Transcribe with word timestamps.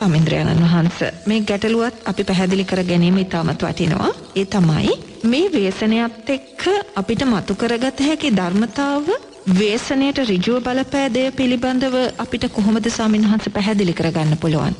අමින්ද්‍රයණන් 0.00 0.58
වහන්ස 0.62 0.98
මේ 1.24 1.40
ගැටලුවත් 1.40 2.00
අපි 2.04 2.24
පැහැදිලි 2.24 2.64
කර 2.64 2.80
ගැනීම 2.82 3.18
ඉතාමත් 3.18 3.62
වටිනවා. 3.62 4.08
ඒ 4.34 4.44
තමයි 4.46 4.96
මේ 5.24 5.46
වේසනයත් 5.50 6.28
එක්ක 6.28 6.64
අපිට 6.94 7.22
මතු 7.24 7.54
කරගත 7.54 8.00
හැකි 8.00 8.30
ධර්මතාව 8.32 9.08
වේසනයට 9.54 10.20
ඍජුව 10.22 10.58
බලපෑදය 10.62 11.22
පිළිබඳව 11.32 11.96
අපිට 12.18 12.44
කොහොමද 12.50 12.88
ස්වාමින්වහන්සේ 12.88 13.54
පැහැදිලි 13.54 13.94
කරගන්න 13.94 14.36
පුළුවන්? 14.36 14.76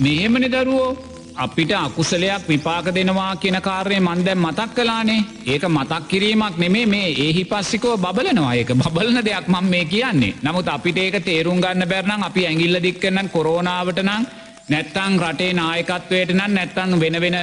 මෙහෙමනේ 0.00 0.50
දරුවෝ 0.50 0.90
අපිට 1.36 1.72
අකුසලයක් 1.74 2.48
විපාක 2.48 2.90
දෙනවා 2.90 3.36
කියන 3.36 3.60
කාර්යය 3.60 4.00
මන් 4.00 4.24
දැන් 4.24 4.40
මතක් 4.40 4.74
කලානේ 4.74 5.20
ඒක 5.46 5.68
මතක් 5.68 6.02
කිරීමක් 6.08 6.58
නෙමේ 6.58 6.86
මේ 6.86 7.14
ඒහි 7.18 7.44
පස්සිකෝ 7.44 7.94
බලනවා 7.98 8.54
ඒක 8.54 8.74
බබලන 8.74 9.22
දෙයක් 9.22 9.46
මම 9.48 9.70
මේ 9.70 9.84
කියන්නේ 9.86 10.34
නමුත් 10.42 10.68
අපිට 10.68 10.98
ඒක 10.98 11.22
තේරුම් 11.22 11.60
ගන්න 11.60 11.88
බැරනම් 11.88 12.22
අපි 12.22 12.46
ඇගිල්ල 12.46 12.82
දික්කනම් 12.82 13.28
කොරෝනාවට 13.28 14.04
නම් 14.04 14.26
නැත්තං 14.68 15.20
රටේ 15.22 15.52
නායකත්වයට 15.54 16.32
නම් 16.32 16.52
නැත්තං 16.52 17.00
වෙන 17.00 17.20
වෙන 17.20 17.36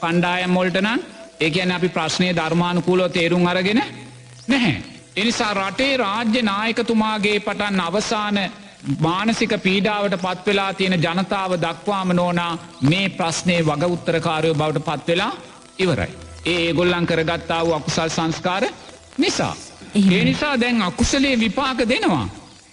කණ්ඩායම් 0.00 0.50
මොල්ට 0.50 0.78
නම් 0.80 1.00
ඒකැන 1.40 1.72
අපි 1.72 1.88
ප්‍රශ්නය 1.88 2.28
ධර්මානුකූලෝ 2.32 3.08
තේරුම් 3.08 3.46
අරගෙන 3.46 3.82
නැහැ. 4.48 4.74
එනිසා 5.16 5.52
රටේ 5.54 5.96
රාජ්‍ය 5.96 6.42
නායකතුමාගේ 6.42 7.38
පටන් 7.40 7.80
අවසාන 7.80 8.38
මානසික 8.98 9.52
පීඩාවට 9.58 10.16
පත්වෙලා 10.18 10.72
තියෙන 10.74 10.98
ජනතාව 10.98 11.52
දක්වාම 11.56 12.12
නෝනා 12.12 12.52
මේ 12.82 13.08
ප්‍රශ්නය 13.10 13.56
වග 13.60 13.82
උත්තරකාරයෝ 13.88 14.54
බවට 14.54 14.86
පත්වෙලා 14.88 15.32
ඉවරයි. 15.78 16.12
ඒ 16.46 16.72
ගොල්ලං 16.72 17.06
කරගත්තාව 17.06 17.72
අකුසල් 17.72 18.10
සංස්කාර 18.10 18.64
නිසා. 19.18 19.54
ඒ 19.94 20.24
නිසා 20.24 20.60
දැන් 20.60 20.82
අකුසලේ 20.82 21.38
විපාක 21.38 21.78
දෙනවා. 21.88 22.26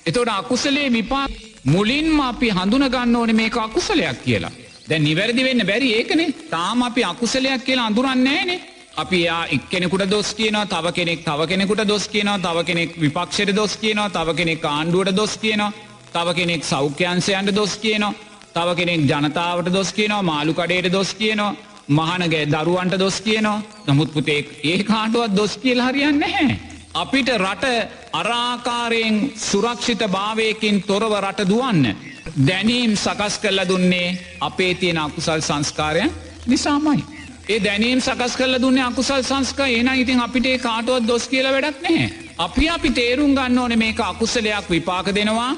එතොට 0.06 0.30
අකුසලේ 0.30 0.92
විපාක 0.92 1.32
මුලින්ම 1.66 2.20
අපි 2.22 2.50
හඳුනගන්න 2.50 3.16
ඕන 3.16 3.36
මේක 3.36 3.58
අකුසලයක් 3.58 4.24
කියලා. 4.24 4.52
දැ 4.90 5.00
නිවැරදි 5.00 5.44
වෙන්න 5.44 5.66
බැරි 5.66 5.94
ඒකනේ 5.94 6.34
තාම 6.50 6.84
අපි 6.84 7.04
අකුසලයක් 7.04 7.66
කියලා 7.66 7.88
අඳුරන්නේනේ. 7.88 8.60
අපි 8.96 9.20
යා 9.22 9.46
එක්කෙනෙකුට 9.48 10.10
දොස් 10.10 10.34
කියනවා 10.34 10.66
තව 10.68 10.94
කෙනෙක් 10.94 11.20
තව 11.26 11.48
කෙනෙකුට 11.48 11.88
දොස් 11.88 12.08
කියනවා 12.08 12.40
තව 12.40 12.64
කෙනෙක් 12.64 12.90
විපක්ෂයට 12.96 13.56
දොස් 13.56 13.76
කියනවා 13.78 14.10
තව 14.10 14.36
කෙනෙක් 14.36 14.66
ආණ්ඩුවට 14.66 15.16
දොස් 15.16 15.38
කියනවා 15.38 15.72
තව 16.14 16.28
කෙනෙක් 16.34 16.64
සෞඛ්‍යන්සයන්ට 16.64 17.56
දොස් 17.56 17.74
කියනවා 17.78 18.14
තව 18.56 18.76
කෙනෙක් 18.76 19.02
ජනතාවට 19.04 19.74
දොස් 19.74 19.92
කියනවා 19.94 20.22
මාළු 20.24 20.54
කඩේට 20.54 20.92
දොස් 20.92 21.14
කියනවා 21.14 21.56
මහනගේ 21.90 22.46
දරුවන්ට 22.46 23.00
දොස් 23.00 23.22
කියනවා 23.22 23.62
නමුත් 23.88 24.10
පුතෙක් 24.14 24.46
ඒ 24.64 24.84
කාටුවත් 24.84 25.36
දොස් 25.36 25.54
කියල 25.58 25.80
හරියන්න 25.82 26.20
නැහැ. 26.20 26.60
අපිට 26.96 27.30
රට 27.38 27.66
අරාකාරයෙන් 28.12 29.32
සුරක්ෂිත 29.38 30.00
භාවයකින් 30.08 30.84
තොරව 30.84 31.14
රට 31.16 31.50
දුවන්න. 31.50 31.96
දැනීම් 32.40 32.96
සකස් 32.96 33.38
කල්ල 33.38 33.62
දුන්නේ 33.68 34.18
අපේ 34.40 34.74
තියෙන 34.76 34.98
අකුසල් 34.98 35.42
සංස්කාරයන් 35.42 36.12
නිසාමයි. 36.46 37.04
ඒ 37.50 37.60
දැනීම් 37.60 38.02
සකස් 38.02 38.36
කල 38.36 38.62
දුන්නේ 38.62 38.84
අකුසල් 38.84 39.24
සංස්ක 39.24 39.60
ඒන 39.60 39.90
ඉතින් 39.96 40.20
අපිට 40.20 40.62
කාටුවත් 40.62 41.08
දොස් 41.08 41.28
කියල 41.28 41.46
වැඩක් 41.46 41.82
නැහැ. 41.82 42.10
අපි 42.38 42.70
අපි 42.70 42.90
තේරුම් 42.92 43.34
ගන්න 43.34 43.58
ඕන 43.58 43.78
මේක 43.78 44.00
අකුසලයක් 44.02 44.70
විපාක 44.70 45.16
දෙනවා. 45.16 45.56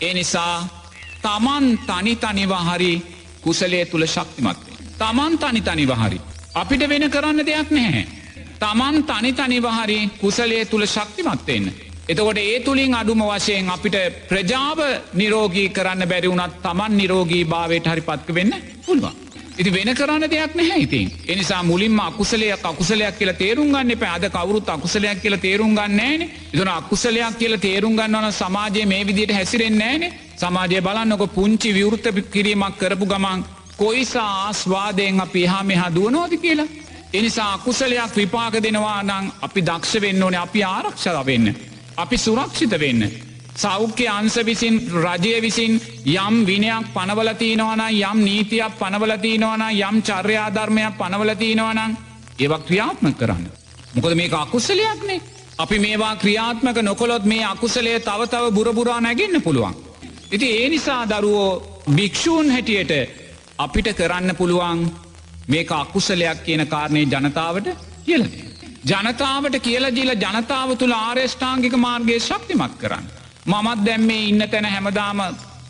ඒ 0.00 0.14
නිසා 0.14 0.68
තමන් 1.22 1.78
තනි 1.80 2.16
තනිව 2.16 2.52
හරි 2.66 3.02
කුසලේ 3.40 3.84
තුළ 3.84 4.06
ශක්තිමත්වේ. 4.06 4.76
තමන් 4.98 5.38
තනි 5.38 5.60
තනිව 5.62 5.90
හරි. 5.96 6.20
අපිට 6.54 6.88
වෙන 6.88 7.10
කරන්න 7.10 7.46
දෙයක් 7.46 7.70
නැහැ. 7.70 8.19
තමන් 8.60 8.96
තනි 9.04 9.30
තනිවහරි 9.34 9.98
කුසලේ 10.18 10.64
තුළ 10.64 10.84
ශක්තිමත්වවෙන්න. 10.86 11.72
එතකොට 12.06 12.38
ඒ 12.38 12.60
තුළින් 12.60 12.94
අඩුම 12.94 13.22
වශයෙන් 13.24 13.68
අපිට 13.68 13.96
ප්‍රජාව 14.28 14.78
නිරෝගී 15.14 15.68
කරන්න 15.70 16.04
බැරි 16.06 16.28
වුණත් 16.28 16.60
තමන් 16.62 16.96
නිරෝගී 16.96 17.44
භාවයට 17.46 17.86
හරි 17.86 18.02
පත්ක 18.02 18.34
වෙන්න 18.34 18.54
පුළුවන්. 18.86 19.14
ඉති 19.56 19.70
වෙන 19.70 19.90
කරන්න 19.92 20.26
දෙයක් 20.26 20.54
නැහැ 20.54 20.80
ඉතින්. 20.80 21.08
එනිසා 21.26 21.62
මුලින්ම 21.62 22.00
අකුසලයක් 22.00 22.64
අකුසලයක් 22.64 23.16
කියලා 23.18 23.36
තේරුම් 23.36 23.68
ගන්න 23.68 23.98
පැද 23.98 24.24
කවරුත් 24.28 24.68
අකුසලයක් 24.68 25.22
කියලා 25.22 25.40
තේරුම් 25.40 25.72
ගන්නෑන 25.72 26.22
ඉතුන 26.52 26.70
අකුසලයක් 26.70 27.38
කියලා 27.38 27.60
තේරුම් 27.60 27.94
ගන්නවන 27.94 28.32
සමාජය 28.32 28.84
මේ 28.86 29.06
විදියට 29.06 29.32
හැසිරෙන්න්නෑන 29.32 30.04
සමාජය 30.36 30.80
බලන්නක 30.80 31.24
පුංචි 31.30 31.72
විවෘත 31.72 32.06
කිරීමක් 32.28 32.78
කරපු 32.78 33.06
ගමන් 33.06 33.44
කොයිසා 33.76 34.30
ආස්වාදයෙන් 34.38 35.20
අපි 35.20 35.44
හා 35.46 35.64
මෙහා 35.64 35.90
දුවනෝද 35.90 36.32
කියලා. 36.38 36.70
එනිසා 37.12 37.54
අකුසලයක් 37.54 38.16
විපාක 38.16 38.54
දෙනවා 38.62 39.02
නං 39.02 39.32
අපි 39.42 39.60
දක්ෂ 39.62 40.00
වෙන්න 40.00 40.22
ඕන 40.22 40.34
අපි 40.36 40.64
ආරක්ෂල 40.64 41.18
වෙන්න. 41.26 41.54
අපි 41.96 42.16
සුරක්ෂිත 42.18 42.70
වෙන්න. 42.72 43.02
සෞඛ්‍ය 43.56 44.06
අන්ස 44.08 44.36
විසින් 44.38 44.76
රජය 44.96 45.40
විසින් 45.40 45.80
යම් 46.06 46.34
විනයක් 46.46 46.86
පනවලතිනවන 46.94 47.82
යම් 47.90 48.18
නීතියක් 48.20 48.78
පනවලතිනවන 48.78 49.62
යම් 49.80 49.96
චර්යාධර්මයක් 50.02 50.94
පනවලතිනවනං 50.98 51.96
ඒවක් 52.38 52.62
ක්‍රියාත්ම 52.66 53.12
කරන්න. 53.14 53.44
මොකද 53.94 54.14
මේ 54.14 54.30
අකුසලයක්නේ. 54.32 55.20
අපි 55.58 55.78
මේවා 55.78 56.16
ක්‍රියාත්මක 56.16 56.76
නොකොළොත් 56.80 57.24
මේ 57.24 57.44
අකුසලේ 57.44 58.00
තව 58.00 58.20
තව 58.26 58.44
බුරබුරා 58.52 59.00
නැගන්න 59.00 59.42
පුළුවන්. 59.42 59.74
ඉති 60.32 60.46
ඒ 60.52 60.68
නිසා 60.68 61.08
දරුවෝ 61.08 61.82
භික්‍ෂූන් 61.88 62.50
හැටියට 62.50 62.92
අපිට 63.58 63.88
කරන්න 63.94 64.36
පුළුවන් 64.36 64.78
මේක 65.50 65.70
අකුසලයක් 65.72 66.44
කියන 66.44 66.62
කාරණය 66.66 67.04
ජනතාවට 67.06 67.68
කියල. 68.04 68.24
ජනතාවට 68.84 69.56
කියල 69.60 69.84
ජීල 69.90 70.12
ජනතාව 70.16 70.76
තුළ 70.76 70.94
ආර්යෂ්ඨාංගික 70.94 71.74
මාර්ගය 71.78 72.18
ශක්තිමත් 72.20 72.74
කරන්න. 72.78 73.06
මමත් 73.46 73.84
දැම් 73.84 74.02
මේ 74.02 74.28
ඉන්න 74.28 74.42
තැන 74.48 74.66
හැමදාම 74.66 75.20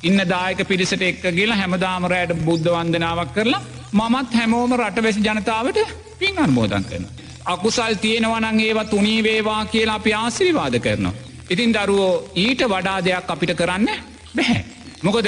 ඉන්න 0.02 0.20
දායක 0.26 0.60
පිරිසට 0.66 1.02
එක්ක 1.02 1.24
කියලා 1.30 1.56
හැමදාම 1.56 2.06
රෑට 2.06 2.32
බුද්ධ 2.44 2.68
වන්දනාවක් 2.68 3.32
කරලා 3.34 3.62
මමත් 3.94 4.34
හැමෝම 4.34 4.72
රටවැසි 4.74 5.20
ජනතාවට 5.20 5.78
පින් 6.18 6.38
අර්මෝදන් 6.38 6.84
කරන. 6.84 7.06
අකුසල් 7.46 7.94
තියෙනවනං 7.96 8.60
ඒවා 8.60 8.84
තුනී 8.86 9.22
වේවා 9.22 9.64
කියලා 9.66 9.94
අපි 9.94 10.14
ආසිරිවාද 10.14 10.78
කරනවා. 10.78 11.14
ඉතින් 11.50 11.74
දරුවෝ 11.74 12.12
ඊට 12.36 12.62
වඩා 12.64 12.98
දෙයක් 13.00 13.30
අපිට 13.30 13.54
කරන්න 13.54 13.88
බැහැ. 14.36 14.64
මොකද 15.02 15.26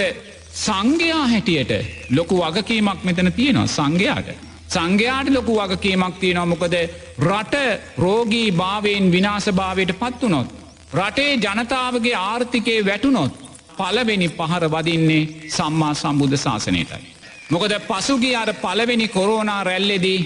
සංඝයා 0.54 1.26
හැටියට 1.26 1.70
ලොකු 2.10 2.36
වගකීමක් 2.36 3.04
මෙතන 3.04 3.32
තියෙනවා 3.32 3.66
සංඝයාට. 3.68 4.28
සංඝයාට 4.68 5.28
ලොකු 5.28 5.52
වගකීමක් 5.54 6.18
තියෙනවා 6.18 6.46
මොකද 6.46 6.74
රට 7.20 7.54
රෝගී 7.98 8.52
භාවයෙන් 8.52 9.12
විනාස 9.12 9.46
භාවයට 9.50 9.92
පත්වනොත්. 9.94 10.48
රටේ 10.94 11.36
ජනතාවගේ 11.36 12.14
ආර්ථිකය 12.16 12.84
වැටුනොත් 12.86 13.32
පලවෙනි 13.78 14.28
පහර 14.30 14.64
වදින්නේ 14.68 15.48
සම්මා 15.48 15.94
සම්බුද්ධ 15.94 16.36
ශාසනයටයි. 16.36 17.02
මොකද 17.50 17.72
පසුගේ 17.80 18.36
අර 18.36 18.50
පලවෙනි 18.54 19.08
කොරෝනා 19.08 19.64
රැල්ලෙදී 19.64 20.20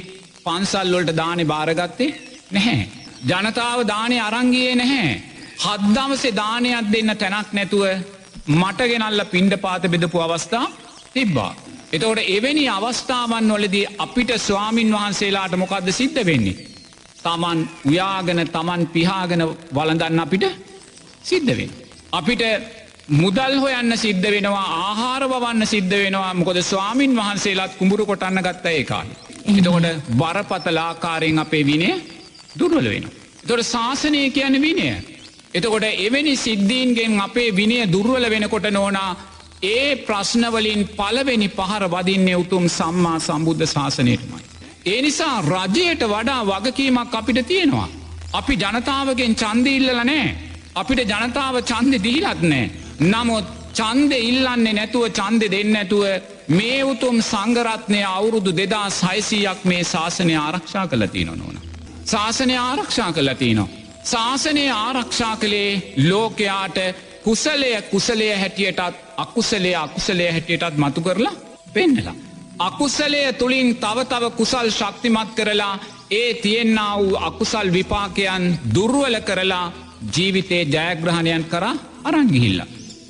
පන්සල්ලොල්ට 0.45 1.17
දානෙ 1.17 1.45
භාරගත්තේ 1.45 2.11
නැහැ. 2.51 2.89
ජනතාව 3.25 3.81
දානය 3.85 4.21
අරංගියේ 4.21 4.75
නැහැ. 4.75 5.23
හද්දවසේ 5.59 6.35
දානයක් 6.35 6.93
දෙන්න 6.93 7.17
තැනක් 7.17 7.53
නැතුව 7.53 7.85
මට 8.47 8.81
ගෙනල්ල 8.85 9.25
පින්ඩ 9.27 9.57
පාත 9.59 9.83
බෙදපු 9.85 10.19
අවස්ථා 10.19 10.67
තිබ්බා. 11.13 11.53
එතවට 11.93 12.29
එවැනි 12.29 12.69
අවස්ථාවන් 12.69 13.53
වලදී 13.53 13.87
අපිට 13.99 14.31
ස්වාමීන් 14.39 14.93
වහන්සේලාට 14.93 15.57
මොකක්ද 15.57 15.91
සිද්ධ 15.93 16.23
වෙන්නේ. 16.23 16.57
තමන් 17.19 17.61
උයාගෙන 17.85 18.41
තමන් 18.49 18.87
පිහාගෙන 18.89 19.43
වලඳන්න 19.75 20.21
අපිට 20.21 20.45
සිද්ධවෙන්. 21.23 21.71
අපිට 22.13 22.43
මුදල් 23.15 23.55
හොයන්න 23.57 23.97
සිද්ධ 23.97 24.27
වෙනවා 24.27 24.67
ආහාර 24.81 25.23
වන්න 25.27 25.67
සිද්ධ 25.67 25.95
වෙනවා 25.95 26.35
මොකද 26.35 26.59
ස්වාමීන් 26.63 27.17
වහන්සේලාත් 27.17 27.77
කුඹුරු 27.79 28.07
කොටන්න 28.07 28.41
ගත්ත 28.41 28.67
ඒ 28.69 28.85
කාල. 28.85 29.09
එතකොට 29.49 29.87
බරපතලාකාරයෙන් 30.13 31.39
අපේ 31.39 31.65
විනය 31.65 31.91
දුර්වල 32.59 32.87
වෙන. 32.87 33.11
තොට 33.47 33.63
ශාසනය 33.65 34.31
කියන 34.31 34.61
විනය. 34.61 34.89
එතකොට 35.57 35.87
එවැනි 35.99 36.35
සිද්ධීන්ගෙන් 36.39 37.21
අපේ 37.21 37.51
විනය 37.53 37.79
දුර්වල 37.87 38.25
වෙනකොට 38.31 38.67
නෝනා 38.71 39.11
ඒ 39.65 39.97
ප්‍රශ්නවලින් 39.99 40.83
පලවෙනි 40.91 41.49
පහර 41.51 41.85
වදින්නේ 41.89 42.37
උතුම් 42.37 42.65
සම්මා 42.71 43.19
සම්බුද්ධ 43.21 43.67
ශාසනයටමයි. 43.67 44.43
ඒ 44.87 44.99
නිසා 45.03 45.37
රජයට 45.45 46.03
වඩා 46.07 46.43
වගකීමක් 46.45 47.15
අපිට 47.15 47.41
තියෙනවා. 47.47 47.89
අපි 48.33 48.55
ජනතාවගෙන් 48.57 49.35
චන්දඉල්ලල 49.35 50.01
නෑ. 50.03 50.27
අපිට 50.75 51.01
ජනතාව 51.05 51.57
චන්ද 51.63 51.95
දිහිලත් 52.01 52.43
නෑ. 52.45 52.71
නමුත් 53.03 53.47
චන්ද 53.75 54.13
ඉල්ලන්නේ 54.23 54.73
නැතුව 54.73 55.09
චන්ද 55.11 55.51
දෙන්න 55.51 55.77
ඇතුව 55.77 56.05
මේ 56.51 56.79
උතුම් 56.85 57.17
සංගරත්නය 57.23 58.01
අවුරුදු 58.09 58.53
දෙදා 58.53 58.87
සයිසීයක් 58.93 59.65
මේ 59.65 59.83
ශාසනය 59.85 60.37
ආරක්ෂා 60.37 60.87
කලතිී 60.87 61.25
නොනෝන. 61.25 61.57
ශාසනය 62.05 62.57
ආරක්ෂා 62.59 63.11
කලතිනවා. 63.13 63.76
ශාසනය 64.07 64.65
ආරක්ෂා 64.73 65.37
කළේ 65.37 65.95
ලෝකයාට 66.05 66.79
කුසලය 67.25 67.71
කුසලය 67.85 68.29
හැටියටත් 68.33 68.97
අකුසලේ 69.17 69.77
අකුසලය 69.77 70.27
හැටියටත් 70.27 70.77
මතු 70.77 71.01
කරලා 71.01 71.35
පෙන්නලා. 71.73 72.15
අකුසලය 72.61 73.33
තුළින් 73.33 73.77
තවතව 73.77 74.31
කුසල් 74.33 74.69
ශක්තිමත් 74.71 75.31
කරලා 75.35 75.79
ඒ 76.13 76.35
තියෙන්න්න 76.35 76.79
වූ 76.97 77.17
අකුසල් 77.21 77.73
විපාකයන් 77.73 78.45
දුර්ුවල 78.75 79.21
කරලා 79.23 79.73
ජීවිතේ 80.13 80.63
ජයග්‍රහණයන් 80.67 81.45
කර 81.45 81.65
අරංගිහිල්ල. 82.05 82.61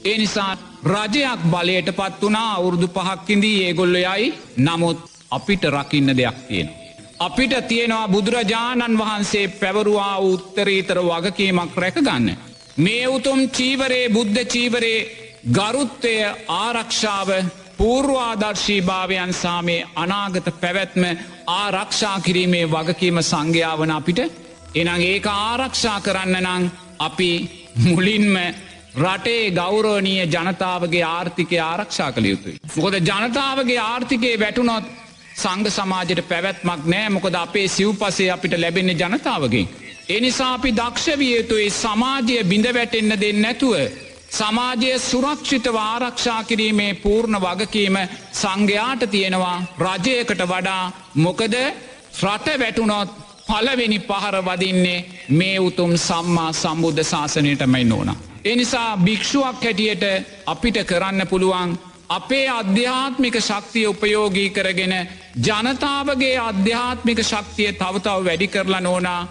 ඒ 0.04 0.16
නිසා 0.18 0.52
රජයක් 0.86 1.40
බලයට 1.46 1.88
පත් 1.92 2.20
වනා 2.22 2.48
අවුරුදු 2.54 2.88
පහක්කින්දී 2.88 3.64
ඒගොල්ල 3.64 3.96
යයි 3.96 4.34
නමුත් 4.58 4.98
අපිට 5.30 5.64
රකින්න 5.66 6.16
දෙයක් 6.16 6.38
තියෙන. 6.48 6.85
අපිට 7.18 7.68
තියෙනවා 7.68 8.08
බුදුරජාණන් 8.08 8.98
වහන්සේ 8.98 9.48
පැවරුවා 9.50 10.18
උත්තරීතර 10.20 10.98
වගකීමක් 11.00 11.76
රැකගන්න. 11.76 12.36
මේ 12.76 13.08
උතුම් 13.08 13.48
චීවරේ 13.48 14.08
බුද්ධ 14.08 14.44
චීවරේ 14.46 15.06
ගරුත්තය 15.52 16.14
ආරක්ෂාව 16.48 17.28
පූර්වාදර්ශී 17.78 18.82
භාවයන් 18.82 19.32
සාමේ 19.34 19.86
අනාගත 19.94 20.48
පැවැත්ම 20.60 21.04
ආරක්ෂා 21.46 22.20
කිරීමේ 22.20 22.66
වගකීම 22.66 23.22
සංඝ්‍යාවන 23.22 23.90
අපිට 23.90 24.20
එනං 24.74 25.02
ඒක 25.02 25.26
ආරක්ෂා 25.26 26.00
කරන්න 26.00 26.36
නං 26.44 26.70
අපි 26.98 27.30
මුලින්ම 27.86 28.36
රටේ 28.96 29.50
ගෞරෝණීය 29.52 30.26
ජනතාවගේ 30.26 31.04
ආර්ථිකය 31.06 31.58
ආරක්ෂා 31.60 32.12
කළ 32.12 32.24
යුතුයි. 32.24 32.60
මොකද 32.76 32.94
ජනතාවගේ 33.00 33.80
ආර්ථිකයේ 33.80 34.40
වැටුනොත් 34.40 34.84
සංඝ 35.36 35.70
සමාජයට 35.70 36.22
පැවැත්මක් 36.28 36.82
නෑ 36.86 37.08
මොකද 37.10 37.34
අපේ 37.36 37.66
සිව්පසේ 37.68 38.30
අපිට 38.30 38.54
ලැබෙන්නේ 38.56 38.96
ජනතාවගේ. 38.96 39.66
එනිසා 40.08 40.52
අපි 40.54 40.70
දක්ෂවිය 40.72 41.32
යුතුයි 41.32 41.70
සමාජය 41.72 42.36
බිඳ 42.44 42.66
වැටෙන්න 42.74 43.12
දෙන්න 43.20 43.42
නැතුව 43.42 43.74
සමාජය 44.30 44.90
සුරක්ෂිතව 45.00 45.76
ආරක්ෂා 45.80 46.40
කිරීමේ 46.44 46.92
පූර්ණ 46.96 47.38
වගකීම 47.38 47.96
සංඝයාට 48.32 49.02
තියෙනවා 49.10 49.58
රජයකට 49.80 50.42
වඩා 50.44 50.84
මොකද 51.16 51.56
රට 52.22 52.46
වැටුනොත් 52.58 53.10
පලවෙනි 53.46 53.98
පහර 54.00 54.36
වදින්නේ 54.42 55.04
මේ 55.30 55.58
උතුම් 55.60 55.92
සම්මා 55.98 56.52
සම්බුද්ධ 56.54 57.04
ශාසනයටමයි 57.04 57.84
නෝන. 57.84 58.10
එනිසා 58.44 58.96
භික්‍ෂුවක් 58.98 59.62
හැටියට 59.62 60.04
අපිට 60.46 60.78
කරන්න 60.84 61.26
පුළුවන් 61.26 61.78
අපේ 62.08 62.48
අධ්‍යාත්මික 62.50 63.40
ශක්තිය 63.40 63.86
උපයෝගී 63.86 64.50
කරගෙන 64.50 64.94
ජනතාවගේ 65.38 66.38
අධ්‍යාත්මික 66.40 67.18
ශක්තිය 67.22 67.72
තවතාව 67.72 68.24
වැඩි 68.24 68.48
කරලා 68.48 68.80
නෝනා 68.80 69.22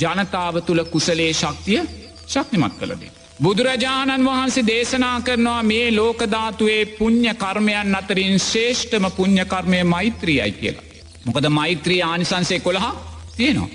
ජනතාව 0.00 0.62
තුළ 0.62 0.84
කුසලේ 0.84 1.32
ශක්තිය 1.32 1.82
ශක්තිමත් 2.26 2.74
කළදේ. 2.74 3.12
බුදුරජාණන් 3.42 4.24
වහන්සේ 4.24 4.66
දේශනා 4.66 5.20
කරනවා 5.20 5.62
මේ 5.62 5.90
ලෝකධාතුවේ 5.92 6.86
පුං්ඥ 6.88 7.34
කර්මයන් 7.34 7.94
අතරින් 7.94 8.38
ශේෂ්ඨම 8.40 9.10
පුං්ඥකර්මය 9.10 9.84
මෛත්‍රියයි 9.84 10.52
කියලා. 10.52 10.84
මොකද 11.24 11.48
මෛත්‍රී 11.50 12.02
ආනිසන්සේ 12.02 12.60
කොළහ 12.60 12.86
තියෙනවා. 13.36 13.68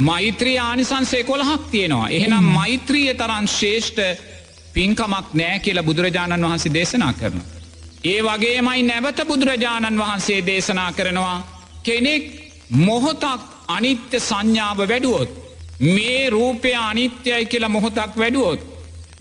මෛත්‍රී 0.00 0.58
ආනිසන්සේ 0.58 1.24
කොළහක් 1.24 1.70
තියෙනවා. 1.70 2.08
එහෙනම් 2.08 2.44
මෛත්‍රිය 2.44 3.14
තරන් 3.14 3.48
ශේෂ්ඨ 3.48 4.18
පින්කමක් 4.74 5.34
නෑ 5.34 5.58
කියලා 5.58 5.84
බුදුරජාණන් 5.84 6.42
වහන්සේ 6.42 6.74
දේශනා 6.74 7.12
කරන. 7.12 7.51
ඒ 8.04 8.20
වගේමයි 8.22 8.82
නැවත 8.82 9.18
බුදුරජාණන් 9.26 10.00
වහන්සේ 10.00 10.40
දේශනා 10.46 10.90
කරනවා 10.92 11.38
කෙනෙක් 11.82 12.24
මොහොතක් 12.78 13.42
අනිත්‍ය 13.68 14.18
සංඥාව 14.20 14.80
වැඩුවොත්. 14.82 15.30
මේ 15.86 16.30
රූපය 16.30 16.70
අනිත්‍යයි 16.80 17.44
කියලා 17.46 17.68
මොහොතක් 17.68 18.12
වැඩුවොත්. 18.16 18.60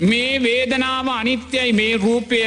මේ 0.02 0.34
වේදනාව 0.40 1.08
අනිත්‍යයි 1.10 1.74
මේ 1.74 1.94
රූපය 1.98 2.40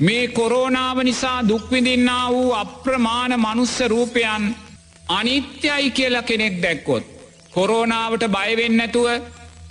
මේ 0.00 0.24
කොරෝනාව 0.28 0.98
නිසා 1.02 1.38
දුක්විදින්නා 1.48 2.26
වූ 2.30 2.50
අප්‍රමාණ 2.54 3.32
මනුස්ස 3.36 3.76
රූපයන් 3.86 4.44
අනිත්‍යයි 5.10 5.90
කියලා 5.90 6.22
කෙනෙක් 6.22 6.54
දැක්කොත්. 6.62 7.04
කොරෝනාවට 7.50 8.24
බයවෙන්නැතුව 8.28 9.08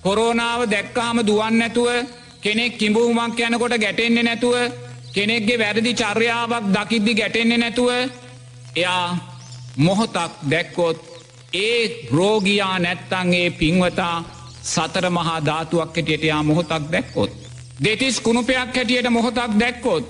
කොරෝනාව 0.02 0.62
දැක්කාම 0.72 1.18
දුවන්නැතුව 1.28 1.90
කෙනෙක් 2.42 2.78
කිඹූමක් 2.78 3.40
යනකොට 3.40 3.76
ගැටෙන්නේ 3.78 4.24
නැතුව 4.24 4.56
කෙනෙක්ගේ 5.13 5.60
වැරදි 5.60 5.94
චර්යාවක් 5.94 6.66
දකිද්දි 6.74 7.13
ගැටෙන්නේ 7.16 7.58
නැතුව 7.58 7.90
එයා 8.75 9.08
මොහොතක් 9.78 10.34
දැක්කොත් 10.52 10.98
ඒ 11.56 12.08
රෝගයා 12.12 12.80
නැත්තන්ගේ 12.80 13.50
පින්වතා 13.52 14.16
සතර 14.63 15.06
මහා 15.10 15.40
ධාතුවක් 15.46 15.96
හැටියට 15.96 16.24
යා 16.24 16.44
මොහොතක් 16.44 16.84
දැක්කොත්. 16.92 17.31
දෙතිස් 17.84 18.22
කුණුපයක් 18.22 18.75
හැටියට 18.75 19.10
මොහොතක් 19.10 19.52
දැක්කොත්. 19.60 20.06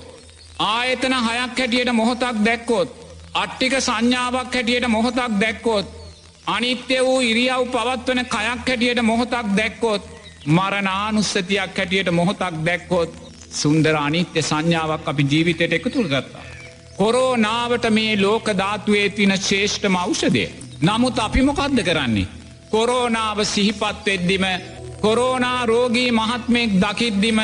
ආයතන 0.60 1.14
හයක් 1.18 1.58
හැටියට 1.58 1.92
මොහොතක් 1.92 2.36
දැක්කොත්. 2.44 2.88
අට්ටික 3.34 3.74
සංඥාවක් 3.80 4.54
හැටියට 4.54 4.86
මොහොතක් 4.88 5.32
දැක්කොත්. 5.40 5.86
අනිත්‍ය 6.46 6.96
වූ 7.00 7.20
ඉරියව් 7.22 7.62
පවත්වන 7.66 8.24
කයක් 8.24 8.38
හැටියට 8.38 9.02
මොහොතක් 9.02 9.46
දැක්කොත්. 9.56 10.02
මරනානුස්සතියක් 10.46 11.76
හැටියට 11.76 12.10
මොහොතක් 12.10 12.54
දැක්කොත් 12.64 13.31
සුන්දර 13.52 13.96
අනිත්‍ය 13.96 14.42
සංඥාවක් 14.42 15.08
අපි 15.08 15.22
ජීවිතයට 15.30 15.72
එකතුළ 15.72 16.08
ගත්තා. 16.08 16.44
කොරෝනාවට 16.96 17.86
මේ 17.90 18.12
ලෝක 18.16 18.46
ධාතුවේ 18.60 19.08
තින 19.10 19.32
ශේෂ්ඨම 19.38 19.96
ෞෂදය. 19.96 20.44
නමුත් 20.82 21.18
අපි 21.18 21.42
මොකක්ද 21.42 21.82
කරන්නේ. 21.84 22.30
කොරෝනාව 22.70 23.38
සිහිපත් 23.44 24.06
වෙද්දිම 24.06 24.44
කොරෝනා 25.00 25.66
රෝගී 25.66 26.10
මහත්මයෙක් 26.12 26.70
දකිද්දිම 26.82 27.40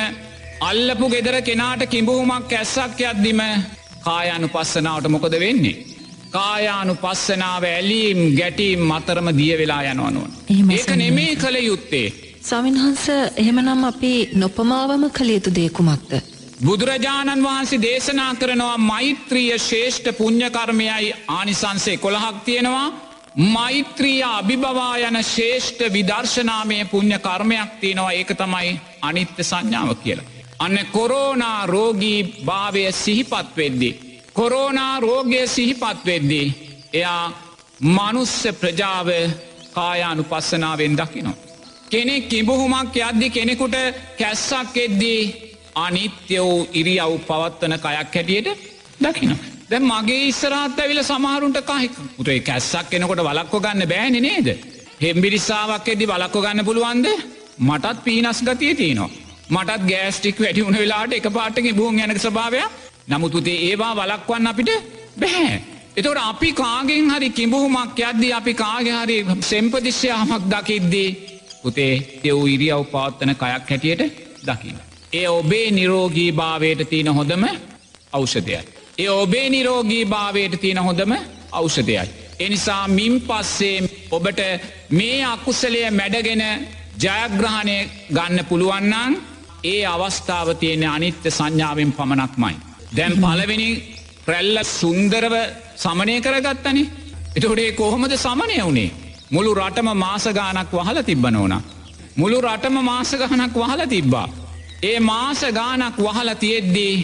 අල්ලපු 0.60 1.06
ගෙදර 1.08 1.36
කෙනාට 1.42 1.82
කිඹුහුමක් 1.86 2.52
ඇස්සක් 2.52 3.00
යද්දිම 3.02 3.40
කායානු 4.04 4.48
පස්සනාවට 4.48 5.08
මොකද 5.08 5.34
වෙන්නේ. 5.40 5.76
කායානු 6.30 6.94
පස්සනාව 6.94 7.64
ඇලීම් 7.64 8.20
ගැටීම් 8.38 8.80
මතරම 8.90 9.28
දිය 9.38 9.54
වෙලා 9.58 9.82
යනවනුවන්. 9.82 10.30
ඒක 10.70 10.90
නෙමේ 10.96 11.36
කළ 11.36 11.56
යුත්තේ. 11.60 12.08
ස්වාමින්හන්ස 12.48 13.04
එහෙමනම් 13.36 13.84
අපි 13.84 14.12
නොපමාවම 14.34 15.02
කළ 15.10 15.30
යුතු 15.30 15.50
දේකුමක්ද. 15.52 16.12
බුදුරජාණන් 16.60 17.44
වහන්සේ 17.44 17.82
දේශනා 17.82 18.30
කරනවා 18.34 18.78
මෛත්‍රිය 18.80 19.58
ශේෂ්ඨ 19.60 20.08
පුං්ඥකර්මයයි 20.12 21.10
ආනිසන්සේ 21.28 21.96
කොළහක් 21.96 22.38
තියෙනවා 22.44 22.86
මෛත්‍රිය 23.48 24.22
අභිබවා 24.28 24.94
යන 24.98 25.18
ශේෂ්ඨ 25.24 25.82
විදර්ශනාමය 25.88 26.78
පුං්ඥ 26.84 27.18
කර්මයක් 27.18 27.74
තියෙනවා 27.80 28.12
ඒක 28.12 28.30
තමයි 28.34 28.70
අනිත්‍ය 29.02 29.42
සංඥාව 29.42 29.90
කියලා. 29.96 30.24
අන්න 30.58 30.78
කොරෝනා 30.92 31.66
රෝගී 31.66 32.20
භාවය 32.44 32.86
සිහිපත් 32.94 33.56
වෙද්දි. 33.56 33.90
කොරෝනා 34.32 35.00
රෝගය 35.00 35.46
සිහිපත් 35.48 36.00
වෙද්දී. 36.04 36.46
එයා 36.92 37.24
මනුස්ස 37.90 38.38
ප්‍රජාව 38.60 39.08
කායානු 39.72 40.24
පස්සනාවෙන් 40.24 40.96
දකිනවා. 40.96 41.47
කෙනෙක් 41.90 42.28
කිබුහුමක් 42.28 42.96
යද්දි 42.98 43.28
කෙනෙකුට 43.30 43.76
කැස්සක් 44.18 44.76
එද්දී 44.78 45.20
අනිත්‍ය 45.76 46.38
වූ 46.38 46.66
ඉරියව් 46.72 47.12
පවත්වන 47.20 47.74
කයක් 47.76 47.86
හැටියට 47.86 48.48
දකින. 49.00 49.32
දැ 49.70 49.80
මගේ 49.82 50.26
ඉස්සරත් 50.28 50.78
ඇවිල 50.78 51.00
සමහරුන්ට 51.02 51.60
කහික 51.62 51.94
උටේ 52.18 52.40
කැස්සක් 52.40 52.92
එනකොට 52.92 53.20
වලක්කො 53.20 53.60
ගන්න 53.60 53.88
බෑන 53.88 54.18
නේද. 54.22 54.48
හෙම්බිරිස්සාාවක් 55.00 55.88
එදදි 55.88 56.06
වලක්කො 56.06 56.38
ගන්න 56.40 56.64
පුළුවන්ද 56.64 57.06
මටත් 57.60 58.04
පීනස් 58.04 58.42
ගතිය 58.42 58.74
තියනවා. 58.74 59.10
මටත් 59.50 59.82
ගෑස්ටික් 59.84 60.40
වැඩි 60.40 60.64
වුණ 60.64 60.78
වෙලාට 60.78 61.12
එක 61.12 61.26
පාටක 61.30 61.72
බූන් 61.74 62.00
යනක 62.00 62.20
ස්භාවය 62.20 62.62
නමුතුතේ 63.08 63.58
ඒවා 63.68 63.94
වලක්වන්න 63.94 64.46
අපිට 64.46 64.70
බැහැ. 65.16 65.56
එතවට 65.96 66.20
අපි 66.22 66.52
කාගෙන් 66.54 67.10
හරි 67.10 67.30
කිඹුහුමක් 67.30 67.98
යද්දී 68.02 68.32
අපි 68.32 68.54
කාගෙ 68.54 68.92
හරි 68.92 69.18
සෙම්පදිශ්‍යයාමක් 69.42 70.44
දකිද්දී 70.52 71.37
පුතේ 71.68 71.94
එව් 72.24 72.38
ඉරියව් 72.46 72.84
පවත්වන 72.86 73.34
කයක් 73.34 73.68
හැටියට 73.68 74.02
දකින්න. 74.44 74.78
ඒ 75.12 75.28
ඔබේ 75.30 75.70
නිරෝගී 75.70 76.30
භාවයට 76.34 76.80
තියෙන 76.86 77.14
හොඳම 77.14 77.44
ඖෂධයයි. 78.12 78.60
ඒ 78.98 79.10
ඔබේ 79.12 79.46
නිරෝගී 79.48 80.04
භාවයට 80.06 80.60
තියෙන 80.60 80.80
හොඳම 80.80 81.12
ඖෂධයයි. 81.52 82.08
එනිසා 82.40 82.88
මින් 82.88 83.14
පස්සේ 83.20 83.88
ඔබට 84.10 84.40
මේ 84.90 85.24
අකුසලය 85.26 85.80
මැඩගෙන 85.92 86.44
ජයග්‍රහණය 86.98 87.76
ගන්න 88.10 88.44
පුළුවන්නන් 88.44 89.18
ඒ 89.64 89.82
අවස්ථාව 89.86 90.48
තියෙන 90.54 90.84
අනිත්‍ය 90.86 91.30
සංඥාවෙන් 91.30 91.92
පමණක්මයි. 91.92 92.56
දැම් 92.96 93.12
පලවෙනි 93.16 93.68
රැල්ල 94.26 94.58
සුන්දරව 94.70 95.34
සමනය 95.76 96.20
කරගත්තනි. 96.20 96.84
එතොඩේ 97.36 97.72
කොහොමද 97.72 98.12
සමනය 98.16 98.56
වුණේ. 98.60 98.90
මුළු 99.30 99.54
රටම 99.54 99.88
මාසගානක් 99.96 100.72
වහල 100.72 100.98
තිබ්බ 101.02 101.24
නෝන. 101.28 101.54
මුළු 102.16 102.40
රටම 102.40 102.76
මාසගහනක් 102.82 103.54
වහල 103.54 103.82
තිබ්බා. 103.86 104.28
ඒ 104.82 104.98
මාස 105.02 105.40
ගානක් 105.52 105.96
වහල 105.98 106.30
තියෙද්දී 106.34 106.94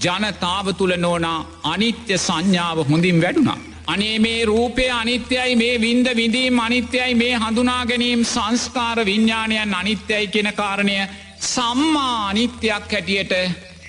ජනතාව 0.00 0.66
තුළ 0.74 0.94
නෝනා 0.96 1.38
අනිත්‍ය 1.64 2.18
සංඥාව 2.18 2.78
හොඳින් 2.90 3.20
වැඩුණා. 3.20 3.58
අනේ 3.86 4.18
මේ 4.18 4.44
රූපය 4.44 4.84
අනිත්‍යයි 4.92 5.56
මේ 5.56 5.80
වින්ද 5.80 6.06
විඳීම් 6.16 6.58
අනිත්‍යයි 6.58 7.14
මේ 7.14 7.34
හඳුනා 7.34 7.82
ගැනීම් 7.86 8.24
සංස්කාර 8.24 8.98
විඤ්ඥාණයන් 9.04 9.74
අනිත්‍යයි 9.74 10.26
කෙන 10.26 10.48
කාරණය 10.54 10.96
සම්මා 11.44 12.28
අනිත්‍යයක් 12.28 12.92
හැටියට 12.92 13.32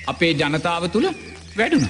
අපේ 0.07 0.33
ජනතාව 0.33 0.83
තුළ 0.89 1.07
වැඩුණ. 1.57 1.87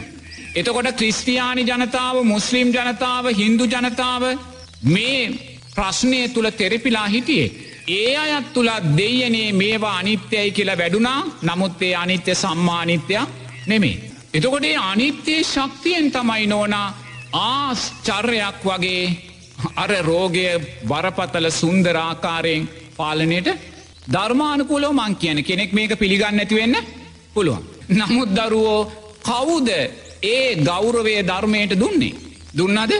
එතකොට 0.56 0.92
ක්‍රිස්තියානි 0.94 1.64
ජනතාව 1.64 2.24
මුස්ලිම් 2.26 2.68
ජනතාව 2.70 3.26
හින්දු 3.34 3.66
ජනතාව 3.66 4.24
මේ 4.86 5.51
ප්‍රශ්නය 5.76 6.30
තුළ 6.30 6.50
තෙරපිලා 6.52 7.08
හිටියේ. 7.08 7.52
ඒ 7.90 8.16
අයත් 8.18 8.54
තුළත් 8.54 8.86
දෙයනේ 8.98 9.52
මේවා 9.54 9.98
අනිත්‍යයි 9.98 10.52
කියලා 10.52 10.78
වැඩුණා 10.78 11.20
නමුත් 11.42 11.82
ඒ 11.82 11.96
අනිත්‍ය 11.96 12.36
සම්මානිත්‍යයක් 12.36 13.30
නෙමේ. 13.68 14.02
එතකොට 14.34 14.64
ඒ 14.64 14.78
අනිත්‍යයේ 14.84 15.44
ශක්තියෙන් 15.46 16.12
තමයි 16.12 16.48
නෝනා 16.48 16.88
ආස්චර්යක් 17.34 18.64
වගේ 18.66 19.04
අර 19.76 19.92
රෝගය 20.02 20.46
බරපතල 20.88 21.48
සුන්දරාකාරයෙන් 21.52 22.70
පාලනයට 22.98 23.50
ධර්මානකුලෝ 24.14 24.94
මං 24.94 25.16
කියන 25.16 25.44
කෙනෙක් 25.44 25.74
මේක 25.74 25.94
පිළිගන්න 26.00 26.40
ඇතිවෙන්න 26.40 26.76
පුළුවන්. 27.34 27.64
නමුත් 27.90 28.30
දරුවෝ 28.32 28.92
කවුද 29.24 29.70
ඒ 30.24 30.56
ගෞරවය 30.62 31.16
ධර්මයට 31.24 31.80
දුන්නේ. 31.80 32.16
දුන්නද 32.58 32.94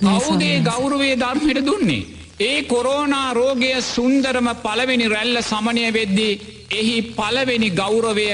කවුදේ 0.00 0.62
ගෞරවේ 0.62 1.14
ධර්මයට 1.16 1.66
දුන්නේ. 1.66 2.06
ඒ 2.40 2.62
කොරෝනා 2.64 3.34
රෝගය 3.34 3.72
සුන්දරම 3.84 4.48
පළවෙනි 4.56 5.06
රැල්ල 5.08 5.36
සමනය 5.42 5.84
වෙද්දී 5.90 6.40
එහි 6.70 6.96
පළවෙනි 7.10 7.68
ගෞරවය 7.72 8.28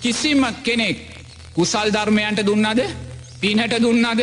කිසිම 0.00 0.42
කෙනෙක් 0.62 0.98
කුසල් 1.54 1.88
ධර්මයන්ට 1.88 2.40
දුන්නද? 2.42 2.80
පිනට 3.40 3.74
දුන්නද? 3.78 4.20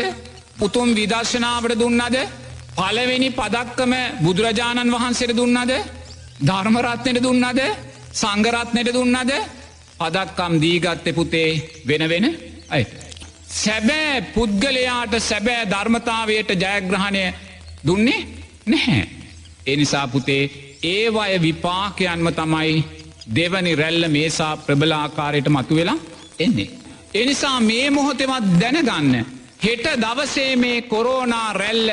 පුතුම් 0.58 0.90
විදර්ශනාවට 0.92 1.76
දුන්නද? 1.76 2.18
පළවෙනි 2.76 3.30
පදක්කම 3.32 3.94
බුදුරජාණන් 4.24 4.94
වහන්සේට 4.94 5.36
දුන්නද? 5.36 5.72
ධර්මරත්නයට 6.42 7.22
දුන්නද? 7.22 7.62
සංගරත්නයට 8.14 8.94
දුන්නද? 8.94 9.32
පදක්කම් 9.98 10.54
දීගත්ත 10.60 11.06
පුතේ 11.14 11.50
වෙන 11.86 12.04
වෙන 12.08 12.26
අයට. 12.70 13.07
සැබෑ 13.58 14.22
පුද්ගලයාට 14.34 15.14
සැබෑ 15.22 15.70
ධර්මතාවයට 15.70 16.50
ජයග්‍රහණය 16.56 17.24
දුන්නේ 17.88 18.20
නැහැ. 18.66 19.08
එනිසා 19.66 20.08
පුතේ 20.08 20.44
ඒවය 20.86 21.42
විපාකයන්ම 21.42 22.28
තමයි 22.34 22.84
දෙවනි 23.36 23.76
රැල්ල 23.76 24.08
මේසා 24.08 24.58
ප්‍රබලාකාරයට 24.58 25.50
මතු 25.50 25.76
වෙලා 25.76 25.98
එන්නේ. 26.40 26.70
එනිසා 27.14 27.60
මේ 27.62 27.90
මොහොතෙමත් 27.92 28.60
දැනගන්න. 28.60 29.26
හෙට 29.64 29.86
දවසේ 30.02 30.56
මේ 30.56 30.82
කොරෝනා 30.84 31.54
රැල්ල 31.54 31.90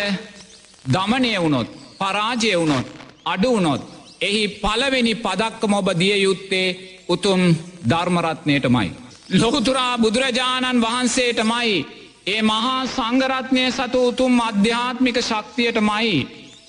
දමනය 0.86 1.32
වුණොත් 1.38 1.68
පරාජය 1.98 2.52
වුණොත් 2.56 2.86
අඩුවනොත් 3.24 3.82
එහි 4.20 4.42
පලවෙනි 4.56 5.14
පදක්කම 5.16 5.72
ඔබ 5.72 5.88
දිය 5.98 6.16
යුත්තේ 6.18 6.68
උතුම් 7.08 7.40
ධර්මරත්නයටමයි. 7.88 9.03
ලොකුතුරා 9.28 9.98
බුදුරජාණන් 9.98 10.80
වහන්සේටමයි 10.80 11.86
ඒ 12.26 12.42
මහා 12.42 12.86
සංගරත්නය 12.86 13.70
සතු 13.70 14.00
උතුම් 14.02 14.40
අධ්‍යාත්මික 14.40 15.16
ශක්තියටමයි 15.20 16.10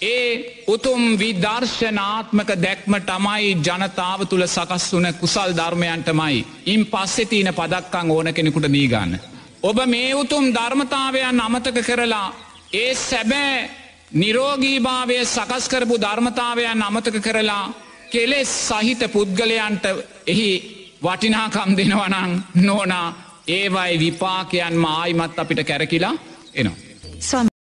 ඒ 0.03 0.63
උතුම් 0.67 1.01
විදර්ශනාත්මක 1.17 2.49
දැක්ම 2.57 2.95
තමයි 3.01 3.51
ජනතාව 3.57 4.19
තුළ 4.25 4.47
සකස් 4.47 4.85
වන 4.93 5.07
කුසල් 5.15 5.51
ධර්මයන්ටමයි 5.53 6.45
ඉන් 6.65 6.85
පස්සෙ 6.85 7.25
තියන 7.25 7.49
පදක්කං 7.49 8.11
ඕන 8.11 8.33
කෙනෙකුට 8.33 8.67
දීගන්න. 8.69 9.19
ඔබ 9.61 9.77
මේ 9.85 10.15
උතුම් 10.15 10.45
ධර්මතාවයන් 10.49 11.41
අමතක 11.41 11.77
කරලා 11.81 12.33
ඒ 12.73 12.95
සැබෑ 12.97 13.69
නිරෝගීභාවය 14.13 15.17
සකස් 15.25 15.67
කරපු 15.67 15.95
ධර්මතාවයන් 15.97 16.81
අමතක 16.81 17.19
කරලා 17.21 17.73
කෙලෙස් 18.09 18.51
සහිත 18.61 19.01
පුද්ගලයන්ට 19.09 19.85
එහි 20.27 20.49
වටිනාකම් 21.05 21.71
දෙනවනං 21.77 22.31
නෝනා 22.67 23.07
ඒවයි 23.47 23.99
විපාකයන් 23.99 24.77
මායිමත් 24.77 25.39
අපිට 25.39 25.67
කැරකිලා 25.67 26.15
එනවා. 26.53 27.45